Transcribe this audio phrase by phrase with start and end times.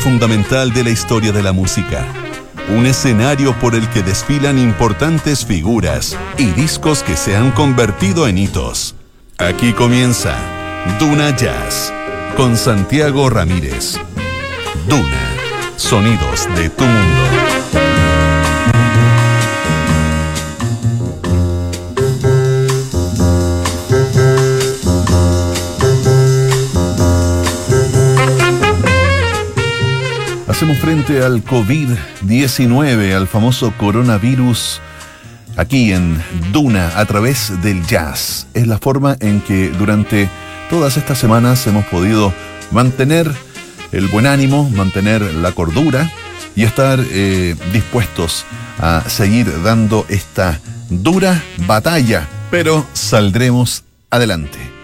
[0.00, 2.06] fundamental de la historia de la música.
[2.68, 8.38] Un escenario por el que desfilan importantes figuras y discos que se han convertido en
[8.38, 8.94] hitos.
[9.38, 10.36] Aquí comienza
[10.98, 11.92] Duna Jazz
[12.36, 13.96] con Santiago Ramírez.
[14.88, 15.20] Duna,
[15.76, 17.19] sonidos de tu mundo.
[30.60, 34.82] Hacemos frente al COVID-19, al famoso coronavirus,
[35.56, 38.46] aquí en Duna, a través del jazz.
[38.52, 40.28] Es la forma en que durante
[40.68, 42.34] todas estas semanas hemos podido
[42.72, 43.32] mantener
[43.92, 46.12] el buen ánimo, mantener la cordura
[46.54, 48.44] y estar eh, dispuestos
[48.78, 54.79] a seguir dando esta dura batalla, pero saldremos adelante.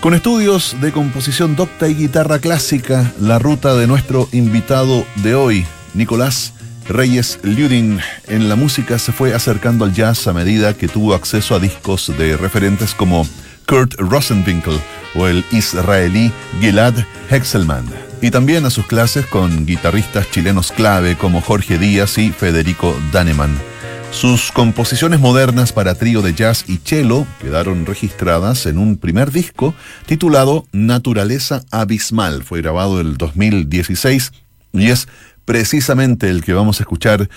[0.00, 5.66] Con estudios de composición docta y guitarra clásica, la ruta de nuestro invitado de hoy,
[5.92, 6.54] Nicolás
[6.88, 11.54] Reyes Ludin, en la música se fue acercando al jazz a medida que tuvo acceso
[11.54, 13.28] a discos de referentes como
[13.66, 14.80] Kurt Rosenwinkel
[15.16, 16.94] o el israelí Gilad
[17.28, 17.84] Hexelman,
[18.22, 23.69] y también a sus clases con guitarristas chilenos clave como Jorge Díaz y Federico Daneman.
[24.10, 29.74] Sus composiciones modernas para trío de jazz y cello quedaron registradas en un primer disco
[30.04, 32.42] titulado Naturaleza Abismal.
[32.42, 34.32] Fue grabado el 2016
[34.72, 35.08] y es
[35.44, 37.30] precisamente el que vamos a escuchar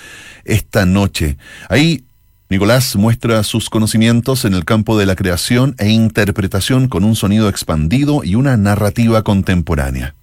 [0.44, 1.38] esta noche.
[1.68, 2.04] Ahí
[2.50, 7.48] Nicolás muestra sus conocimientos en el campo de la creación e interpretación con un sonido
[7.48, 10.14] expandido y una narrativa contemporánea.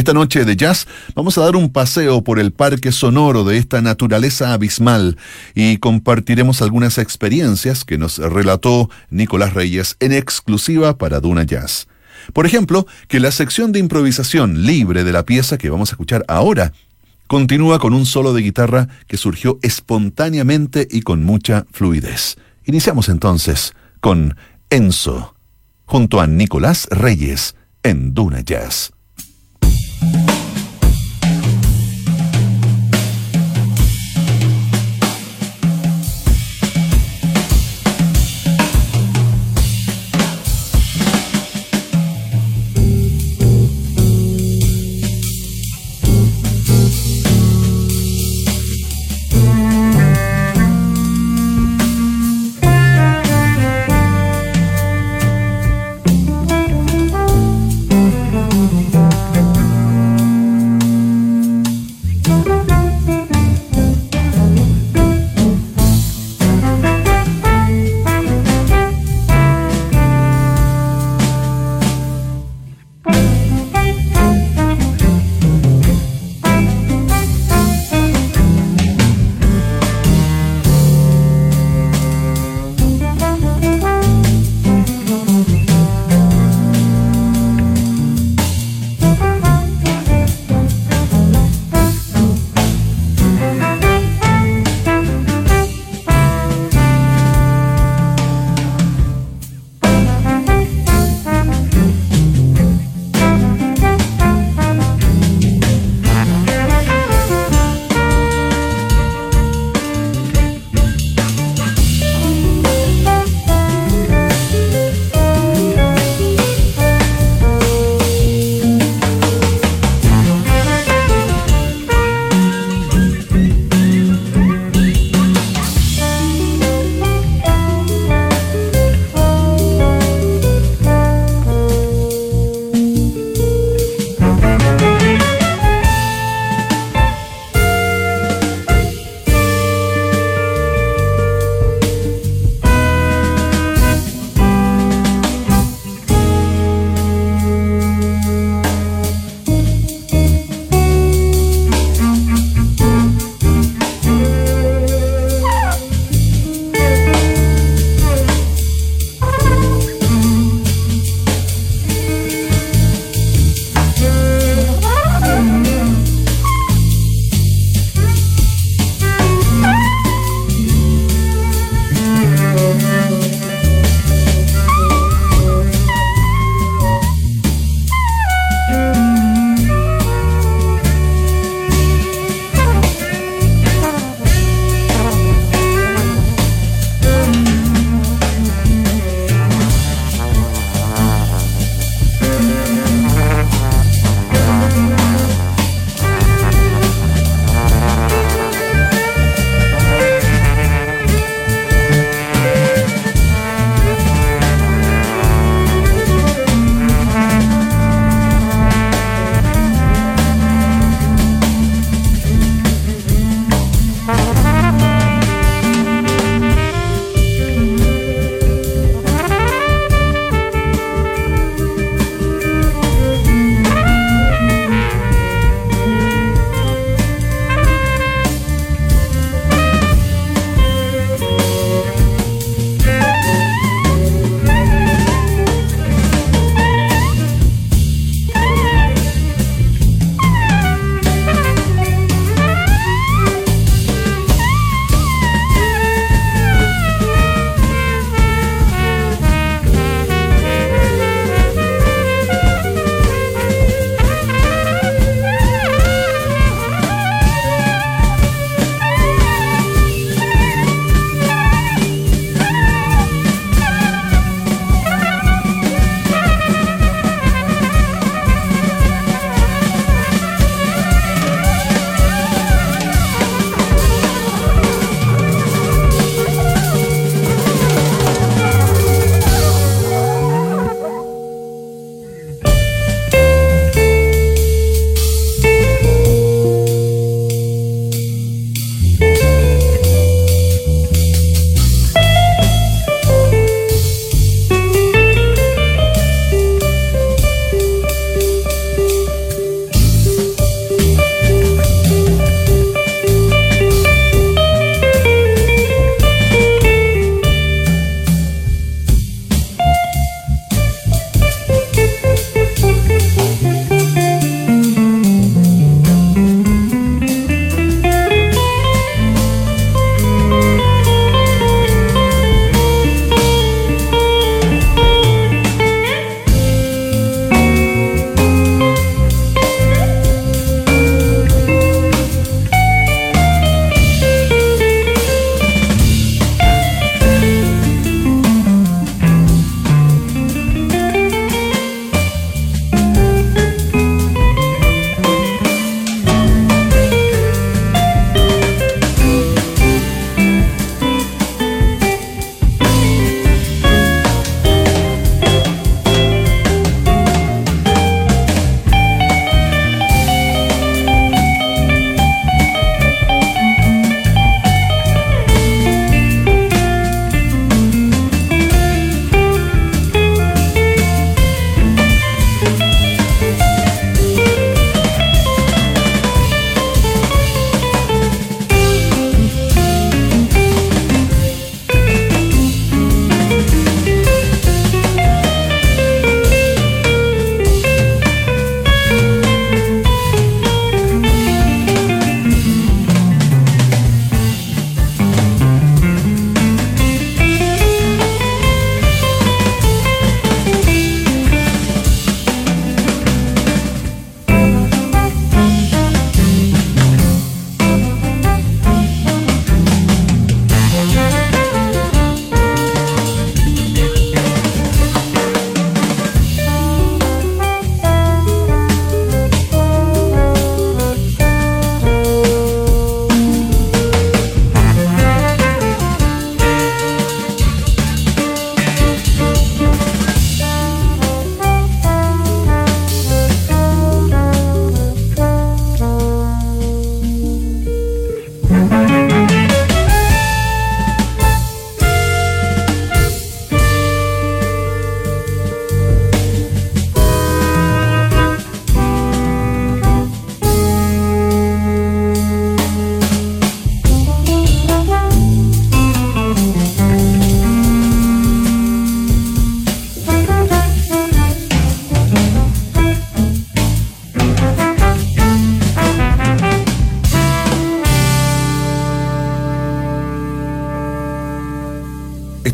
[0.00, 3.82] Esta noche de jazz vamos a dar un paseo por el parque sonoro de esta
[3.82, 5.18] naturaleza abismal
[5.54, 11.86] y compartiremos algunas experiencias que nos relató Nicolás Reyes en exclusiva para Duna Jazz.
[12.32, 16.24] Por ejemplo, que la sección de improvisación libre de la pieza que vamos a escuchar
[16.28, 16.72] ahora
[17.26, 22.38] continúa con un solo de guitarra que surgió espontáneamente y con mucha fluidez.
[22.64, 24.34] Iniciamos entonces con
[24.70, 25.34] Enzo,
[25.84, 28.92] junto a Nicolás Reyes en Duna Jazz.
[30.00, 30.39] Thank you.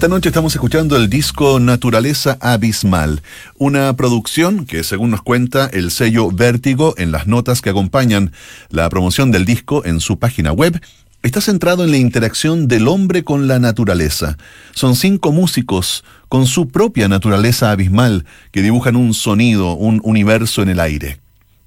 [0.07, 3.23] Esta noche estamos escuchando el disco Naturaleza Abismal,
[3.59, 8.31] una producción que según nos cuenta el sello Vértigo en las notas que acompañan
[8.71, 10.81] la promoción del disco en su página web,
[11.25, 14.39] está centrado en la interacción del hombre con la naturaleza.
[14.75, 20.69] Son cinco músicos con su propia naturaleza abismal que dibujan un sonido, un universo en
[20.69, 21.19] el aire.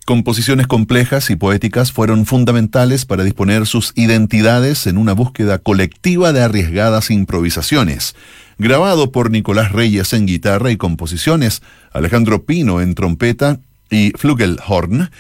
[0.10, 6.42] Composiciones complejas y poéticas fueron fundamentales para disponer sus identidades en una búsqueda colectiva de
[6.42, 8.16] arriesgadas improvisaciones.
[8.58, 11.62] Grabado por Nicolás Reyes en guitarra y composiciones,
[11.94, 13.60] Alejandro Pino en trompeta
[13.92, 15.12] y flugelhorn,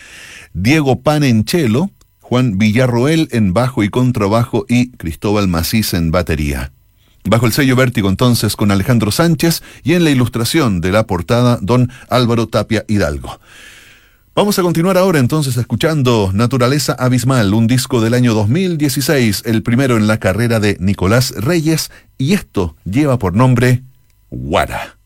[0.53, 1.91] Diego Pan en cello,
[2.21, 6.71] Juan Villarroel en bajo y contrabajo y Cristóbal Macís en batería.
[7.25, 11.59] Bajo el sello Vértigo entonces con Alejandro Sánchez y en la ilustración de la portada
[11.61, 13.39] don Álvaro Tapia Hidalgo.
[14.39, 19.97] Vamos a continuar ahora entonces escuchando Naturaleza Abismal, un disco del año 2016, el primero
[19.97, 23.83] en la carrera de Nicolás Reyes, y esto lleva por nombre
[24.29, 24.97] Guara.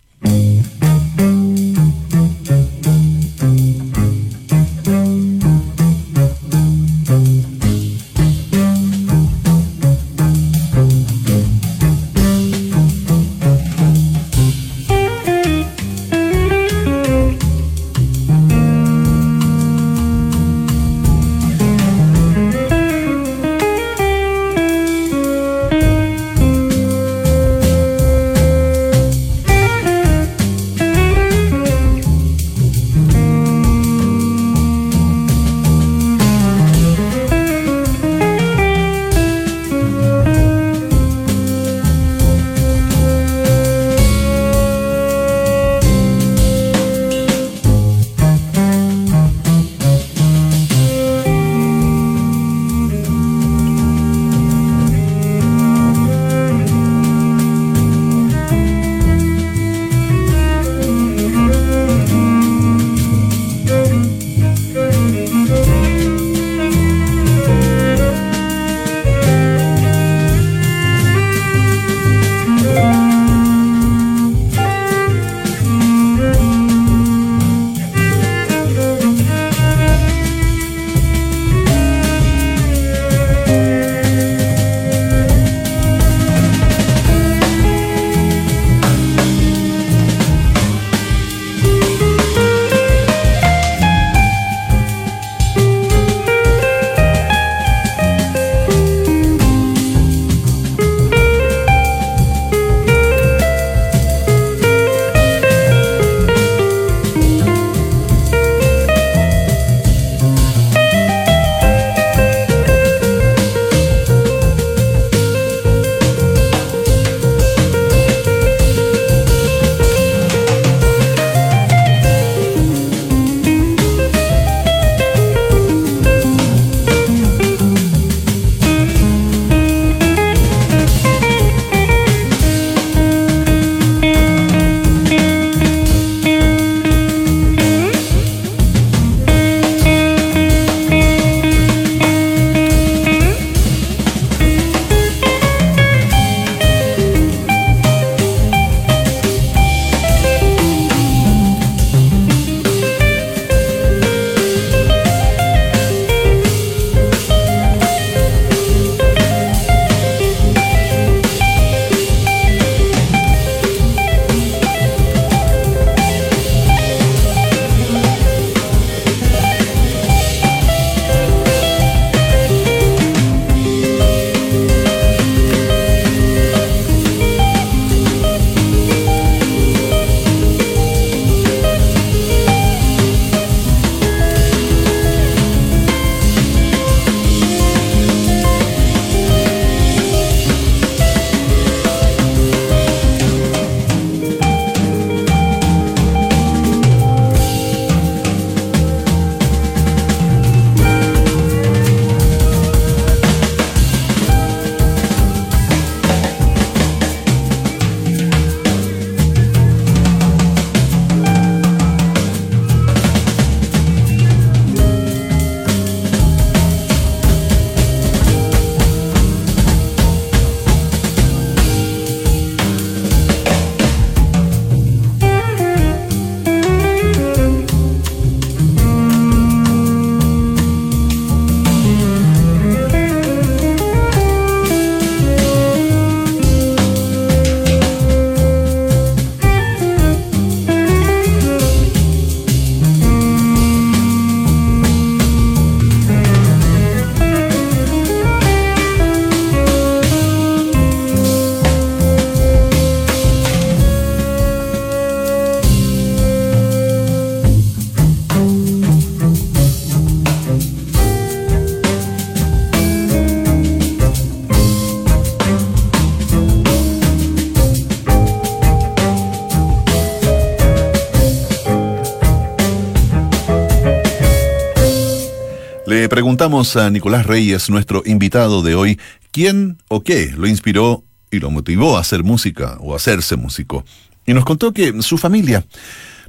[276.24, 278.98] Preguntamos a Nicolás Reyes, nuestro invitado de hoy,
[279.32, 283.84] quién o qué lo inspiró y lo motivó a hacer música o a hacerse músico.
[284.26, 285.66] Y nos contó que su familia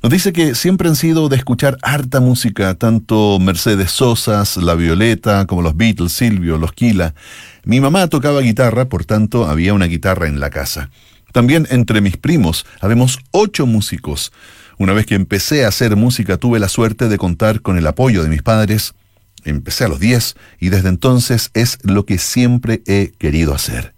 [0.02, 5.46] nos dice que siempre han sido de escuchar harta música, tanto Mercedes Sosas, La Violeta,
[5.46, 7.14] como los Beatles, Silvio, los Kila.
[7.62, 10.90] Mi mamá tocaba guitarra, por tanto había una guitarra en la casa.
[11.30, 14.32] También entre mis primos habemos ocho músicos.
[14.76, 18.24] Una vez que empecé a hacer música tuve la suerte de contar con el apoyo
[18.24, 18.92] de mis padres.
[19.44, 23.94] Empecé a los diez y desde entonces es lo que siempre he querido hacer.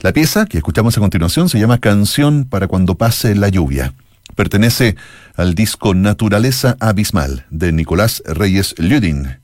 [0.00, 3.94] La pieza que escuchamos a continuación se llama Canción para cuando pase la lluvia.
[4.36, 4.96] Pertenece
[5.36, 9.38] al disco Naturaleza Abismal de Nicolás Reyes Ludin,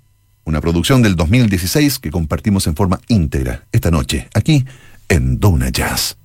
[0.45, 4.65] una producción del 2016 que compartimos en forma íntegra esta noche aquí
[5.09, 6.17] en Dona Jazz.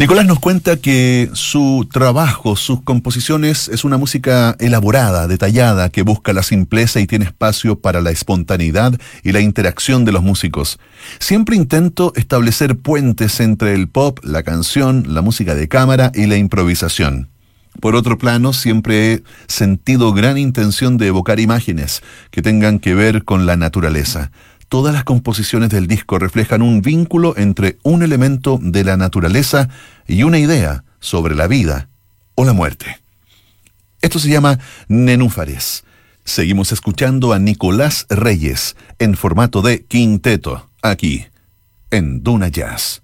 [0.00, 6.32] Nicolás nos cuenta que su trabajo, sus composiciones, es una música elaborada, detallada, que busca
[6.32, 10.78] la simpleza y tiene espacio para la espontaneidad y la interacción de los músicos.
[11.18, 16.38] Siempre intento establecer puentes entre el pop, la canción, la música de cámara y la
[16.38, 17.28] improvisación.
[17.78, 23.24] Por otro plano, siempre he sentido gran intención de evocar imágenes que tengan que ver
[23.24, 24.30] con la naturaleza
[24.70, 29.68] todas las composiciones del disco reflejan un vínculo entre un elemento de la naturaleza
[30.06, 31.88] y una idea sobre la vida
[32.36, 33.00] o la muerte.
[34.00, 35.84] Esto se llama Nenúfares.
[36.24, 41.26] Seguimos escuchando a Nicolás Reyes en formato de quinteto, aquí,
[41.90, 43.02] en Duna Jazz.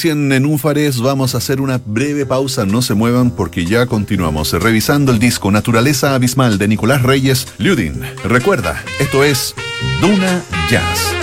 [0.00, 4.50] Recién en Unfares, vamos a hacer una breve pausa, no se muevan porque ya continuamos
[4.54, 8.00] revisando el disco Naturaleza Abismal de Nicolás Reyes Ludin.
[8.24, 9.54] Recuerda, esto es
[10.00, 11.19] Duna Jazz.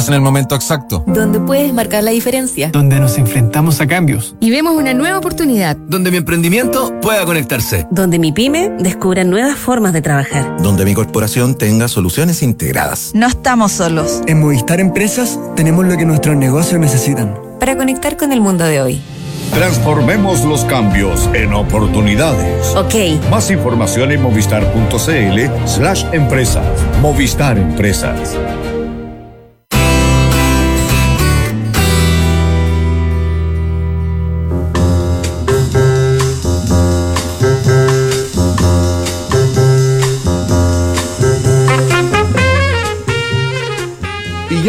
[0.00, 1.04] Estás en el momento exacto.
[1.06, 2.70] Donde puedes marcar la diferencia.
[2.70, 4.34] Donde nos enfrentamos a cambios.
[4.40, 5.76] Y vemos una nueva oportunidad.
[5.76, 7.86] Donde mi emprendimiento pueda conectarse.
[7.90, 10.56] Donde mi pyme descubra nuevas formas de trabajar.
[10.62, 13.10] Donde mi corporación tenga soluciones integradas.
[13.12, 14.22] No estamos solos.
[14.26, 17.38] En Movistar Empresas tenemos lo que nuestros negocios necesitan.
[17.58, 19.02] Para conectar con el mundo de hoy.
[19.52, 22.74] Transformemos los cambios en oportunidades.
[22.74, 23.20] Ok.
[23.30, 26.64] Más información en movistar.cl slash empresas.
[27.02, 28.38] Movistar Empresas.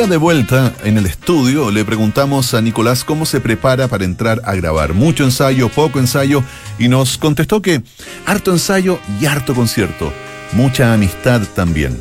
[0.07, 4.55] De vuelta en el estudio, le preguntamos a Nicolás cómo se prepara para entrar a
[4.55, 4.93] grabar.
[4.93, 6.43] Mucho ensayo, poco ensayo,
[6.79, 7.83] y nos contestó que
[8.25, 10.11] harto ensayo y harto concierto.
[10.53, 11.99] Mucha amistad también.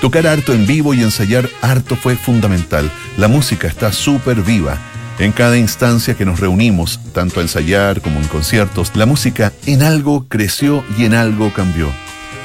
[0.00, 2.90] Tocar harto en vivo y ensayar harto fue fundamental.
[3.18, 4.78] La música está súper viva.
[5.18, 9.82] En cada instancia que nos reunimos, tanto a ensayar como en conciertos, la música en
[9.82, 11.90] algo creció y en algo cambió.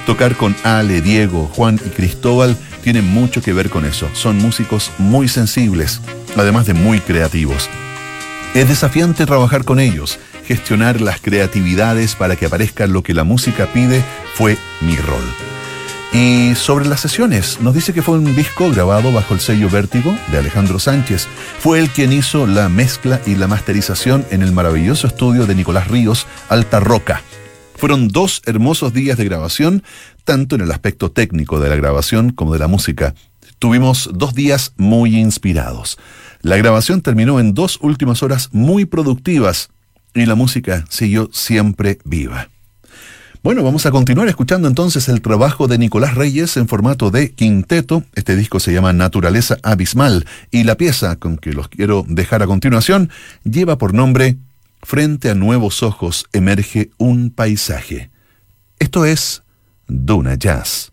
[0.05, 4.09] Tocar con Ale, Diego, Juan y Cristóbal tiene mucho que ver con eso.
[4.13, 6.01] Son músicos muy sensibles,
[6.35, 7.69] además de muy creativos.
[8.53, 10.19] Es desafiante trabajar con ellos.
[10.45, 14.03] Gestionar las creatividades para que aparezca lo que la música pide
[14.35, 15.23] fue mi rol.
[16.13, 20.13] Y sobre las sesiones, nos dice que fue un disco grabado bajo el sello Vértigo
[20.29, 21.27] de Alejandro Sánchez.
[21.59, 25.87] Fue él quien hizo la mezcla y la masterización en el maravilloso estudio de Nicolás
[25.87, 27.21] Ríos, Alta Roca.
[27.81, 29.81] Fueron dos hermosos días de grabación,
[30.23, 33.15] tanto en el aspecto técnico de la grabación como de la música.
[33.57, 35.97] Tuvimos dos días muy inspirados.
[36.43, 39.71] La grabación terminó en dos últimas horas muy productivas
[40.13, 42.51] y la música siguió siempre viva.
[43.41, 48.03] Bueno, vamos a continuar escuchando entonces el trabajo de Nicolás Reyes en formato de quinteto.
[48.13, 52.47] Este disco se llama Naturaleza Abismal y la pieza con que los quiero dejar a
[52.47, 53.09] continuación
[53.43, 54.37] lleva por nombre
[54.83, 58.11] frente a nuevos ojos emerge un paisaje.
[58.79, 59.43] Esto es
[59.87, 60.90] Duna Jazz.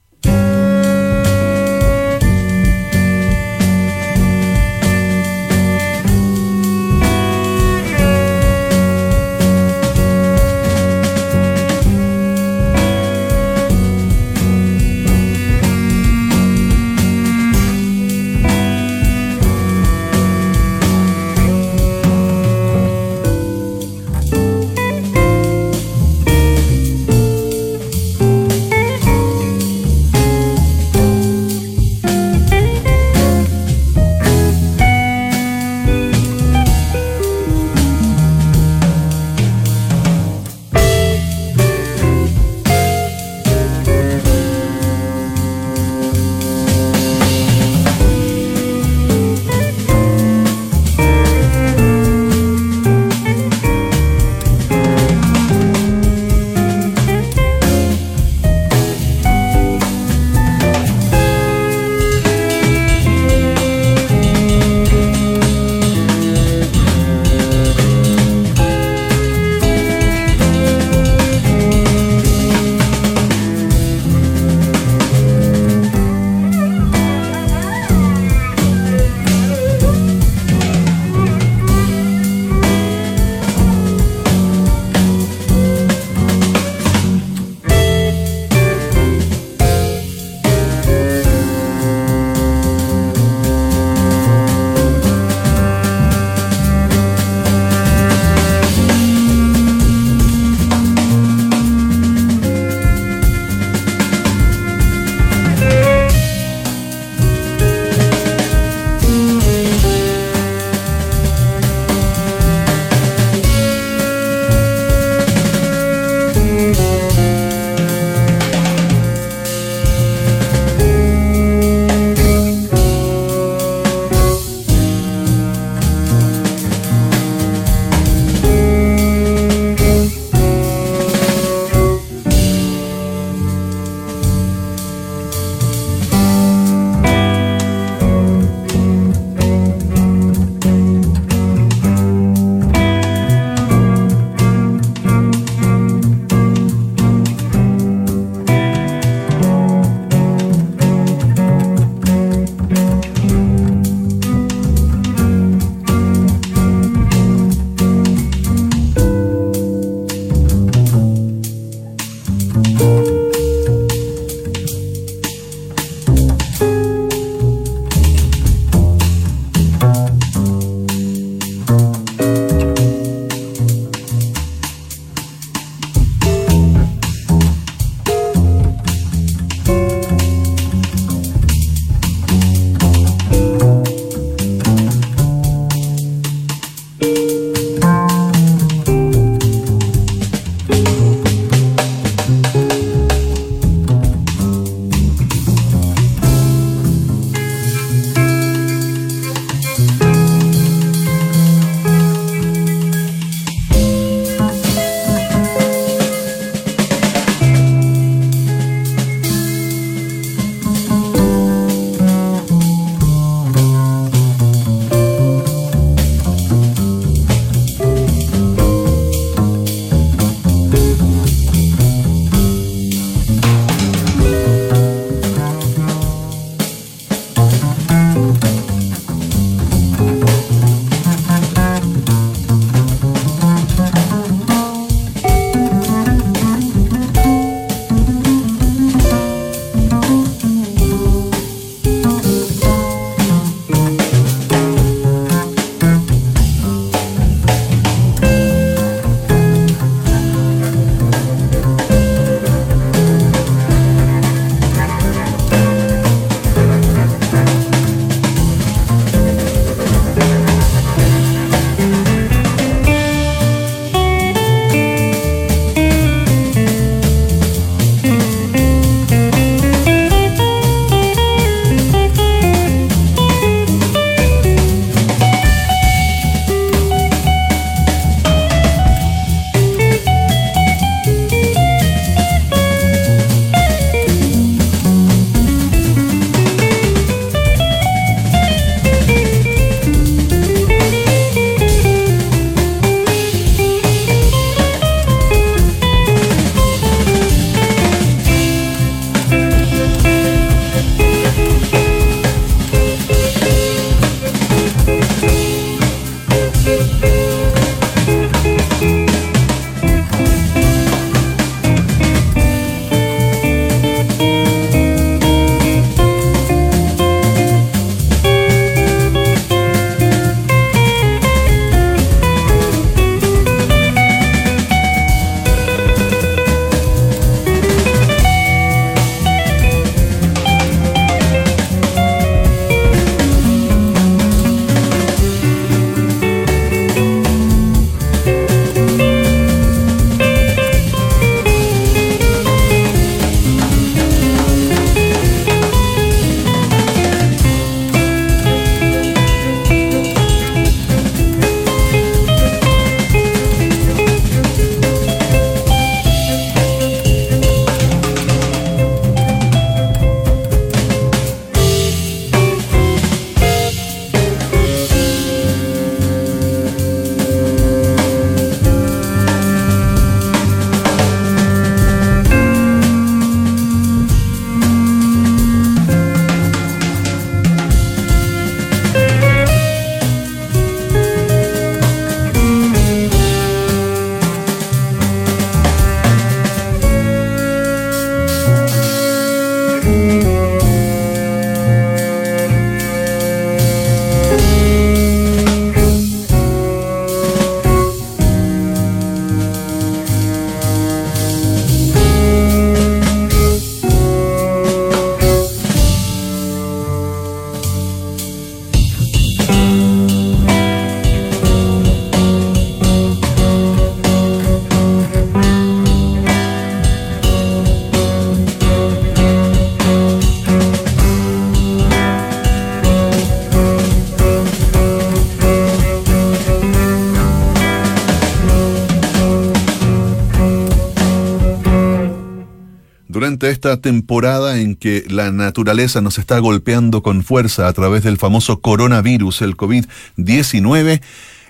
[433.68, 438.60] Esta temporada en que la naturaleza nos está golpeando con fuerza a través del famoso
[438.60, 441.02] coronavirus, el COVID-19,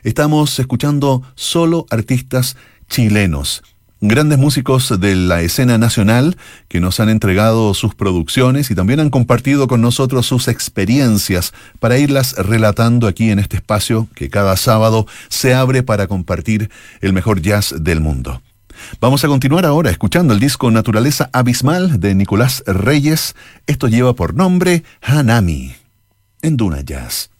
[0.02, 2.56] estamos escuchando solo artistas
[2.88, 3.62] chilenos
[4.00, 6.36] grandes músicos de la escena nacional
[6.68, 11.98] que nos han entregado sus producciones y también han compartido con nosotros sus experiencias para
[11.98, 17.42] irlas relatando aquí en este espacio que cada sábado se abre para compartir el mejor
[17.42, 18.40] jazz del mundo.
[19.00, 23.34] Vamos a continuar ahora escuchando el disco Naturaleza Abismal de Nicolás Reyes.
[23.66, 25.74] Esto lleva por nombre Hanami
[26.42, 27.30] en Duna Jazz.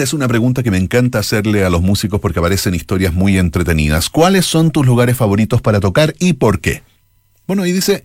[0.00, 3.36] Esta es una pregunta que me encanta hacerle a los músicos porque aparecen historias muy
[3.36, 4.08] entretenidas.
[4.08, 6.82] ¿Cuáles son tus lugares favoritos para tocar y por qué?
[7.46, 8.02] Bueno, y dice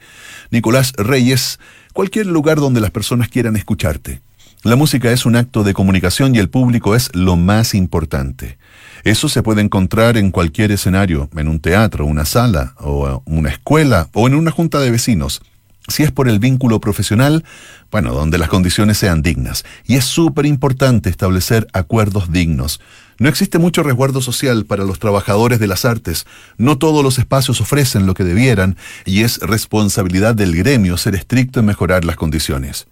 [0.52, 1.58] Nicolás Reyes,
[1.94, 4.20] cualquier lugar donde las personas quieran escucharte.
[4.64, 8.58] La música es un acto de comunicación y el público es lo más importante.
[9.06, 14.10] Eso se puede encontrar en cualquier escenario, en un teatro, una sala, o una escuela,
[14.12, 15.42] o en una junta de vecinos.
[15.88, 17.44] Si es por el vínculo profesional,
[17.92, 19.66] bueno, donde las condiciones sean dignas.
[19.86, 22.80] Y es súper importante establecer acuerdos dignos.
[23.18, 26.26] No existe mucho resguardo social para los trabajadores de las artes.
[26.58, 28.76] No todos los espacios ofrecen lo que debieran
[29.06, 32.88] y es responsabilidad del gremio ser estricto en mejorar las condiciones.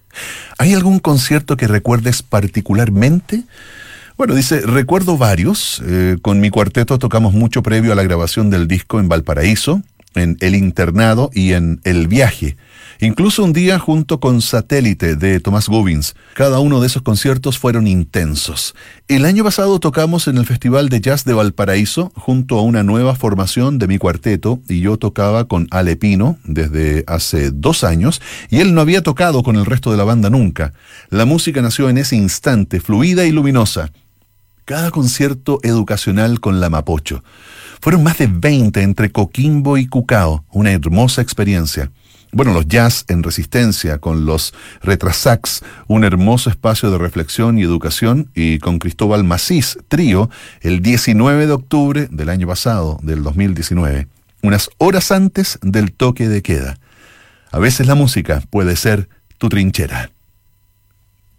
[0.58, 3.44] ¿Hay algún concierto que recuerdes particularmente?
[4.16, 5.82] Bueno, dice, recuerdo varios.
[5.86, 9.82] Eh, con mi cuarteto tocamos mucho previo a la grabación del disco en Valparaíso,
[10.16, 12.56] en El Internado y en El Viaje.
[13.00, 16.16] Incluso un día junto con Satélite de Tomás Gubbins.
[16.36, 18.76] Cada uno de esos conciertos fueron intensos.
[19.08, 23.16] El año pasado tocamos en el Festival de Jazz de Valparaíso junto a una nueva
[23.16, 28.60] formación de mi cuarteto y yo tocaba con Ale Pino desde hace dos años y
[28.60, 30.74] él no había tocado con el resto de la banda nunca.
[31.10, 33.91] La música nació en ese instante, fluida y luminosa.
[34.66, 37.24] Cada concierto educacional con la Mapocho.
[37.82, 41.91] Fueron más de 20 entre Coquimbo y Cucao, una hermosa experiencia.
[42.34, 48.31] Bueno, los jazz en resistencia con los retrasax, un hermoso espacio de reflexión y educación,
[48.34, 50.31] y con Cristóbal Macís, trío,
[50.61, 54.07] el 19 de octubre del año pasado, del 2019,
[54.41, 56.79] unas horas antes del toque de queda.
[57.51, 60.09] A veces la música puede ser tu trinchera.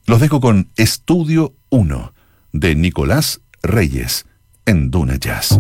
[0.06, 2.14] Los dejo con Estudio 1
[2.52, 4.26] de Nicolás Reyes
[4.64, 5.58] en Duna Jazz.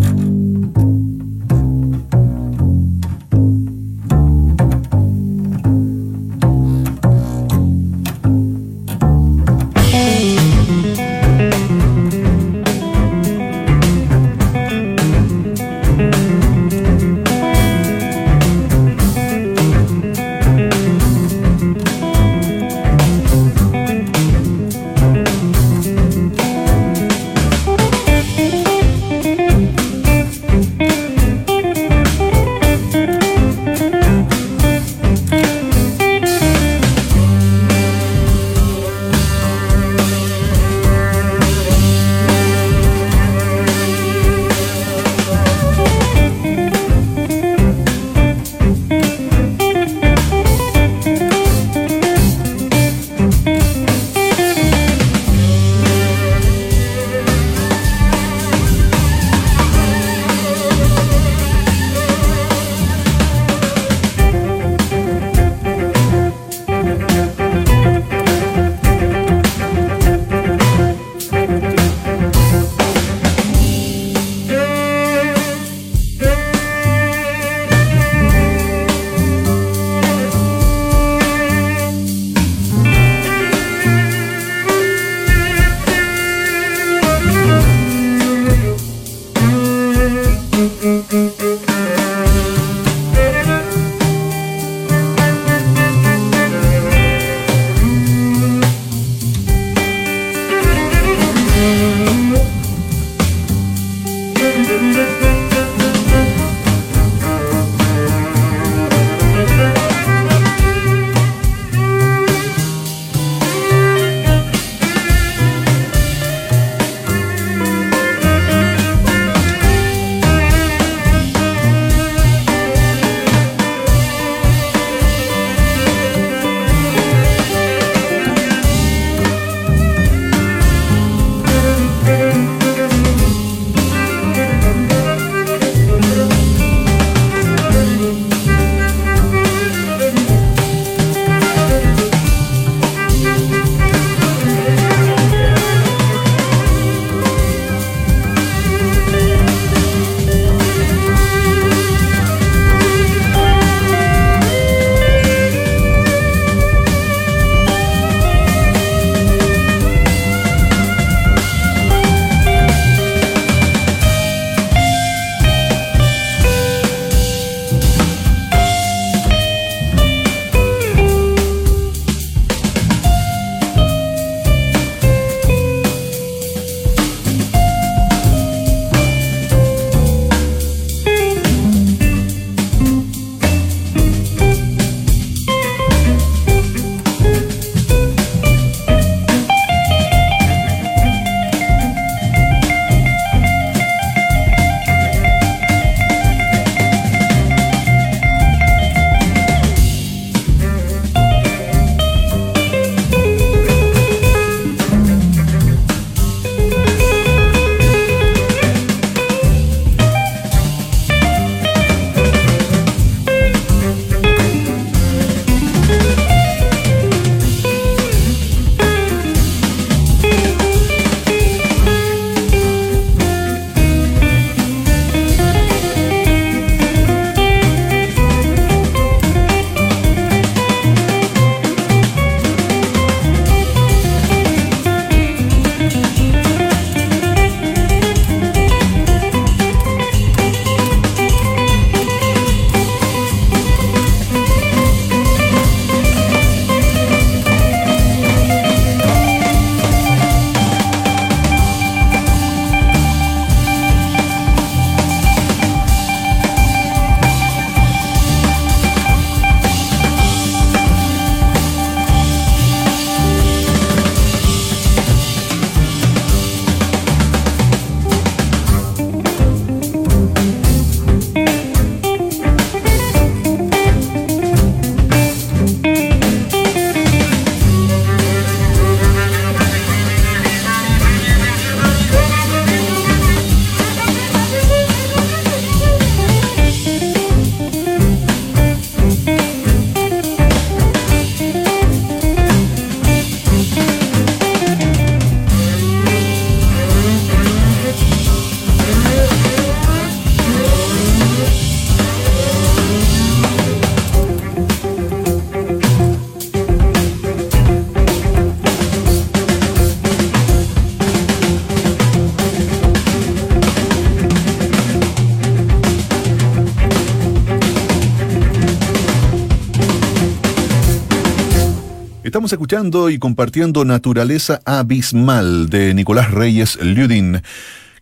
[322.44, 327.40] Estamos escuchando y compartiendo Naturaleza Abismal de Nicolás Reyes Ludin.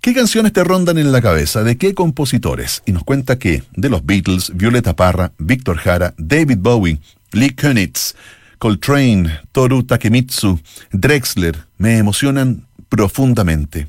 [0.00, 1.62] ¿Qué canciones te rondan en la cabeza?
[1.62, 2.82] ¿De qué compositores?
[2.84, 6.98] Y nos cuenta que de los Beatles, Violeta Parra, Víctor Jara, David Bowie,
[7.30, 8.16] Lee Konitz,
[8.58, 10.58] Coltrane, Toru Takemitsu,
[10.90, 13.86] Drexler, me emocionan profundamente.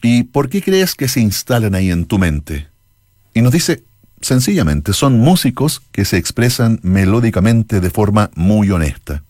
[0.00, 2.68] ¿Y por qué crees que se instalan ahí en tu mente?
[3.34, 3.82] Y nos dice,
[4.20, 9.24] sencillamente, son músicos que se expresan melódicamente de forma muy honesta.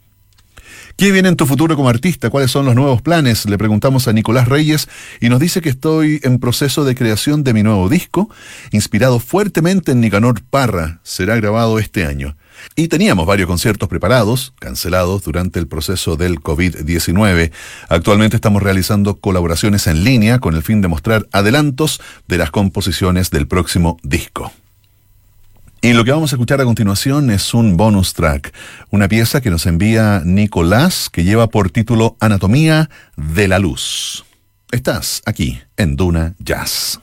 [0.99, 2.29] ¿Qué viene en tu futuro como artista?
[2.29, 3.49] ¿Cuáles son los nuevos planes?
[3.49, 4.89] Le preguntamos a Nicolás Reyes
[5.21, 8.29] y nos dice que estoy en proceso de creación de mi nuevo disco,
[8.73, 10.99] inspirado fuertemente en Nicanor Parra.
[11.05, 12.37] Será grabado este año.
[12.75, 17.53] Y teníamos varios conciertos preparados, cancelados durante el proceso del COVID-19.
[17.89, 23.31] Actualmente estamos realizando colaboraciones en línea con el fin de mostrar adelantos de las composiciones
[23.31, 24.53] del próximo disco.
[25.89, 28.53] Y lo que vamos a escuchar a continuación es un bonus track,
[28.91, 34.27] una pieza que nos envía Nicolás que lleva por título Anatomía de la Luz.
[34.71, 37.01] Estás aquí en Duna Jazz.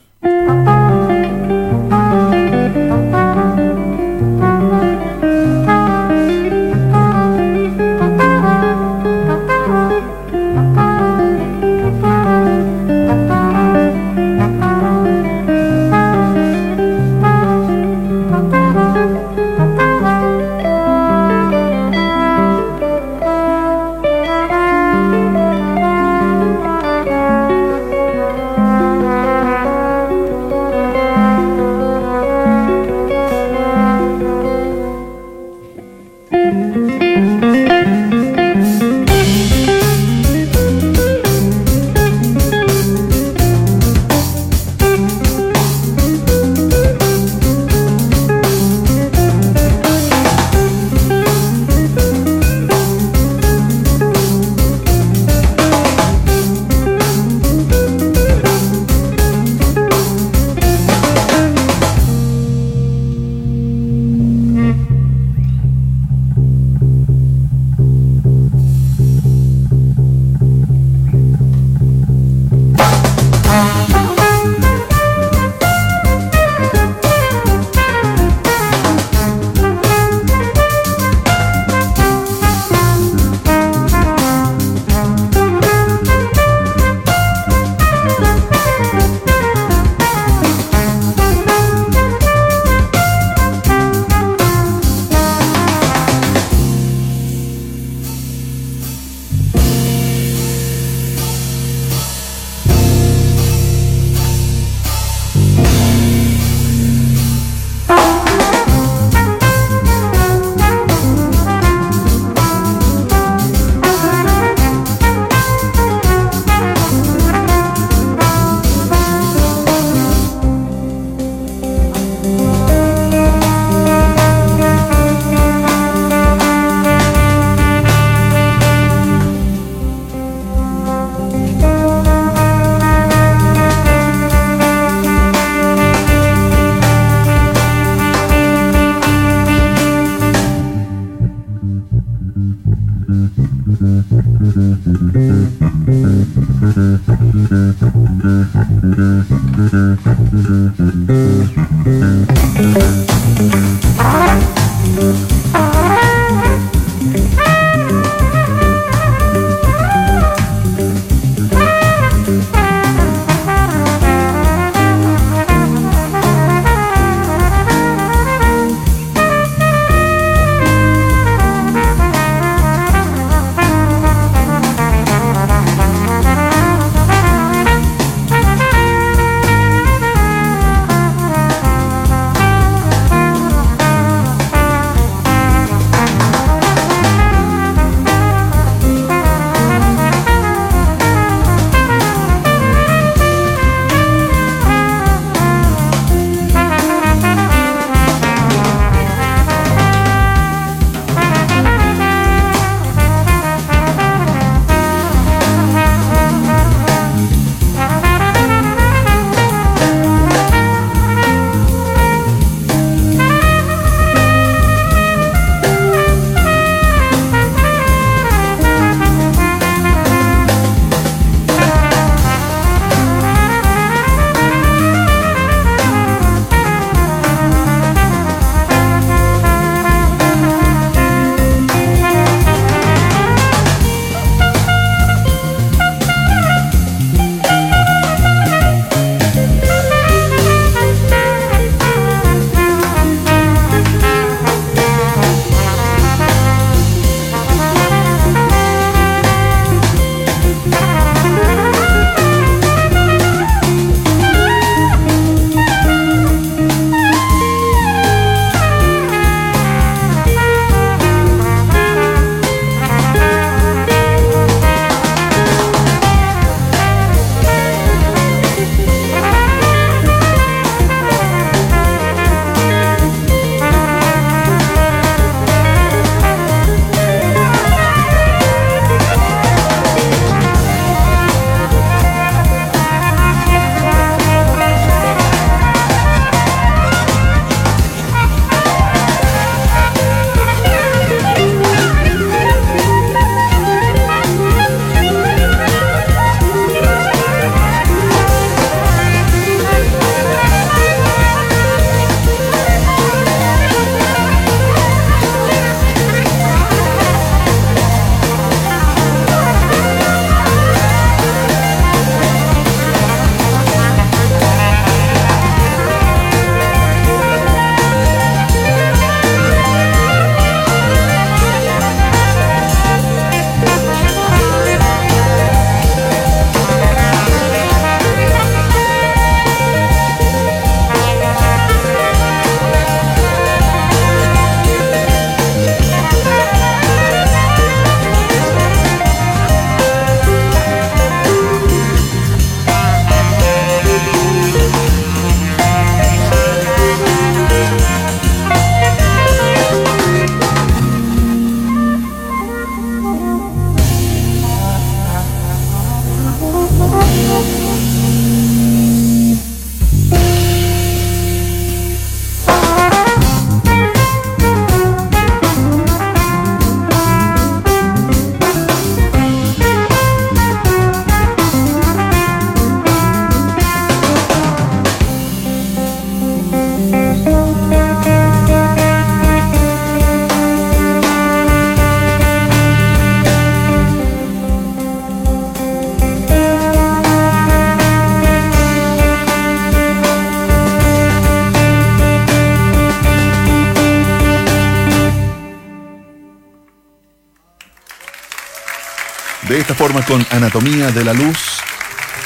[400.04, 401.38] Con Anatomía de la Luz,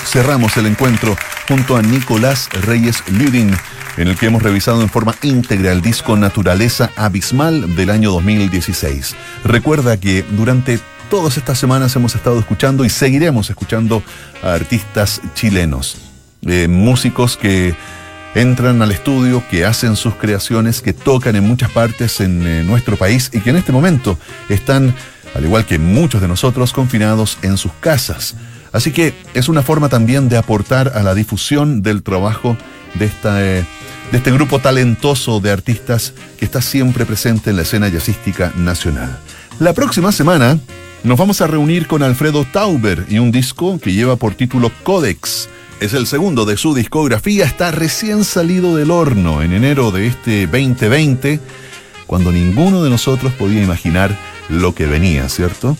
[0.04, 1.16] cerramos el encuentro
[1.48, 3.56] junto a Nicolás Reyes Ludin,
[3.96, 9.14] en el que hemos revisado en forma íntegra el disco Naturaleza Abismal del año 2016.
[9.44, 14.02] Recuerda que durante todas estas semanas hemos estado escuchando y seguiremos escuchando
[14.42, 15.96] a artistas chilenos,
[16.46, 17.74] eh, músicos que
[18.34, 22.96] entran al estudio, que hacen sus creaciones, que tocan en muchas partes en eh, nuestro
[22.96, 24.18] país y que en este momento
[24.48, 24.94] están,
[25.34, 28.34] al igual que muchos de nosotros, confinados en sus casas.
[28.72, 32.56] Así que es una forma también de aportar a la difusión del trabajo
[32.94, 33.64] de, esta, eh,
[34.12, 39.18] de este grupo talentoso de artistas que está siempre presente en la escena jazzística nacional.
[39.58, 40.58] La próxima semana
[41.02, 45.48] nos vamos a reunir con Alfredo Tauber y un disco que lleva por título Codex.
[45.80, 50.46] Es el segundo de su discografía, está recién salido del horno en enero de este
[50.46, 51.40] 2020,
[52.06, 54.14] cuando ninguno de nosotros podía imaginar
[54.50, 55.76] lo que venía, ¿cierto?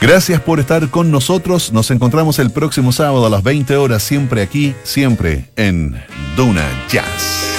[0.00, 1.72] Gracias por estar con nosotros.
[1.72, 6.00] Nos encontramos el próximo sábado a las 20 horas, siempre aquí, siempre en
[6.36, 7.57] Duna Jazz.